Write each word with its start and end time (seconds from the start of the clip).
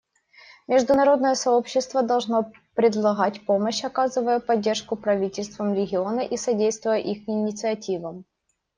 Международное 0.67 1.35
сообщество 1.35 2.01
должно 2.01 2.51
предлагать 2.73 3.45
помощь, 3.45 3.83
оказывая 3.83 4.39
поддержку 4.39 4.95
правительствам 4.95 5.75
региона 5.75 6.21
и 6.21 6.37
содействуя 6.37 6.97
их 6.97 7.29
инициативам. 7.29 8.25